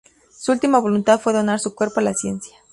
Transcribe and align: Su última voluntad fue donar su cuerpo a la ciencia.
Su 0.35 0.51
última 0.51 0.79
voluntad 0.79 1.19
fue 1.19 1.31
donar 1.31 1.59
su 1.59 1.75
cuerpo 1.75 1.99
a 1.99 2.03
la 2.03 2.15
ciencia. 2.15 2.57